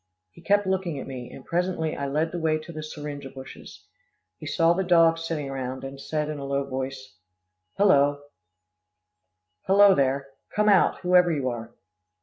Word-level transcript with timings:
He 0.31 0.41
kept 0.41 0.65
looking 0.65 0.97
at 0.99 1.05
me, 1.05 1.29
and 1.29 1.45
presently 1.45 1.95
I 1.95 2.07
led 2.07 2.31
the 2.31 2.39
way 2.39 2.57
to 2.57 2.71
the 2.71 2.81
syringa 2.81 3.29
bushes. 3.29 3.85
He 4.39 4.47
saw 4.47 4.73
the 4.73 4.83
dogs 4.83 5.23
sitting 5.27 5.47
round, 5.51 5.83
and 5.83 6.01
said 6.01 6.27
in 6.27 6.39
a 6.39 6.43
low 6.43 6.63
voice, 6.63 7.19
"Hello! 7.77 8.17
there 9.67 10.29
come 10.55 10.69
out, 10.69 11.01
whoever 11.01 11.31
you 11.31 11.49
are." 11.49 11.75